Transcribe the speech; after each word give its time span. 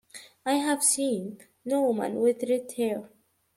I 0.47 0.53
have 0.55 0.81
seen 0.81 1.41
no 1.63 1.83
woman 1.83 2.21
with 2.21 2.43
red 2.49 2.71
hair. 2.75 3.11